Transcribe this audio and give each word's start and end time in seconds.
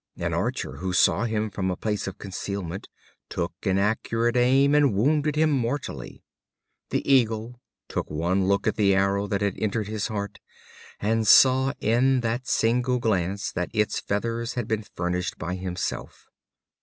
An 0.17 0.33
archer, 0.33 0.77
who 0.77 0.93
saw 0.93 1.25
him 1.25 1.51
from 1.51 1.69
a 1.69 1.77
place 1.77 2.07
of 2.07 2.17
concealment, 2.17 2.89
took 3.29 3.53
an 3.67 3.77
accurate 3.77 4.35
aim, 4.35 4.73
and 4.73 4.95
wounded 4.95 5.35
him 5.35 5.51
mortally. 5.51 6.23
The 6.89 7.07
Eagle 7.07 7.61
gave 7.87 8.05
one 8.07 8.47
look 8.47 8.65
at 8.65 8.77
the 8.77 8.95
arrow 8.95 9.27
that 9.27 9.41
had 9.41 9.59
entered 9.59 9.87
his 9.87 10.07
heart, 10.07 10.39
and 10.99 11.27
saw 11.27 11.73
in 11.79 12.21
that 12.21 12.47
single 12.47 12.97
glance 12.97 13.51
that 13.51 13.69
its 13.75 13.99
feathers 13.99 14.55
had 14.55 14.67
been 14.67 14.85
furnished 14.95 15.37
by 15.37 15.53
himself. 15.53 16.25